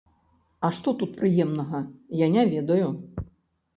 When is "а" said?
0.67-0.71